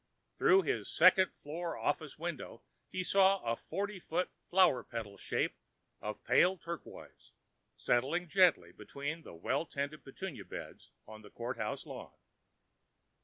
Through 0.39 0.63
his 0.63 0.89
second 0.91 1.29
floor 1.43 1.77
office 1.77 2.17
window, 2.17 2.63
he 2.89 3.03
saw 3.03 3.39
a 3.43 3.55
forty 3.55 3.99
foot 3.99 4.31
flower 4.49 4.83
petal 4.83 5.15
shape 5.15 5.55
of 6.01 6.23
pale 6.23 6.57
turquoise 6.57 7.33
settling 7.77 8.27
gently 8.27 8.71
between 8.71 9.21
the 9.21 9.35
well 9.35 9.67
tended 9.67 10.03
petunia 10.03 10.43
beds 10.45 10.89
on 11.05 11.21
the 11.21 11.29
courthouse 11.29 11.85
lawn. 11.85 12.17